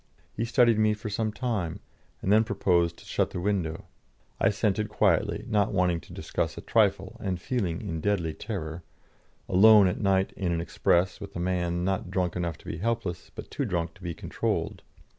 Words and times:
He 0.35 0.45
studied 0.45 0.79
me 0.79 0.95
for 0.95 1.09
some 1.11 1.31
time, 1.31 1.79
and 2.23 2.31
then 2.33 2.43
proposed 2.43 2.97
to 2.97 3.05
shut 3.05 3.29
the 3.29 3.39
window. 3.39 3.85
I 4.39 4.47
assented 4.47 4.89
quietly, 4.89 5.45
not 5.47 5.73
wanting 5.75 5.99
to 6.01 6.11
discuss 6.11 6.57
a 6.57 6.61
trifle 6.61 7.17
and 7.19 7.39
feeling 7.39 7.87
in 7.87 8.01
deadly 8.01 8.33
terror 8.33 8.81
alone 9.47 9.85
at 9.87 10.01
night 10.01 10.31
in 10.31 10.51
an 10.51 10.59
express 10.59 11.21
with 11.21 11.35
a 11.35 11.39
man 11.39 11.83
not 11.83 12.09
drunk 12.09 12.35
enough 12.35 12.57
to 12.57 12.65
be 12.65 12.77
helpless, 12.77 13.29
but 13.35 13.51
too 13.51 13.63
drunk 13.63 13.93
to 13.93 14.01
be 14.01 14.15
controlled. 14.15 14.81